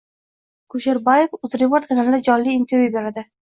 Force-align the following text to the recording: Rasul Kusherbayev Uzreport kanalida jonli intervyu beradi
Rasul 0.03 0.71
Kusherbayev 0.73 1.37
Uzreport 1.49 1.91
kanalida 1.93 2.23
jonli 2.31 2.59
intervyu 2.63 2.93
beradi 2.99 3.29